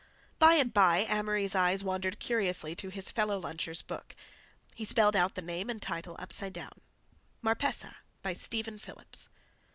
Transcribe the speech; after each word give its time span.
By 0.39 0.55
and 0.55 0.73
by 0.73 1.05
Amory's 1.07 1.53
eyes 1.53 1.83
wandered 1.83 2.17
curiously 2.17 2.75
to 2.75 2.89
his 2.89 3.11
fellow 3.11 3.39
luncher's 3.39 3.83
book. 3.83 4.15
He 4.73 4.83
spelled 4.83 5.15
out 5.15 5.35
the 5.35 5.43
name 5.43 5.69
and 5.69 5.79
title 5.79 6.15
upside 6.17 6.53
down—"Marpessa," 6.53 7.97
by 8.23 8.33
Stephen 8.33 8.79
Phillips. 8.79 9.29